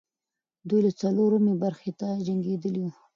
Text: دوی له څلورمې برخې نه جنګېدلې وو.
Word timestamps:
دوی 0.67 0.79
له 0.87 0.91
څلورمې 1.01 1.53
برخې 1.63 1.89
نه 1.99 2.09
جنګېدلې 2.27 2.81
وو. 2.83 2.91